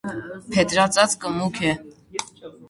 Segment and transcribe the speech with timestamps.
[0.55, 1.75] Փետրածածկը մուգ է։